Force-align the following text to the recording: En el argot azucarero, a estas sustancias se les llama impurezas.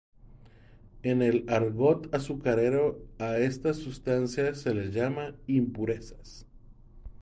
En 1.03 1.21
el 1.21 1.45
argot 1.47 2.11
azucarero, 2.15 3.07
a 3.19 3.37
estas 3.37 3.77
sustancias 3.77 4.59
se 4.59 4.73
les 4.73 4.91
llama 4.95 5.35
impurezas. 5.45 6.47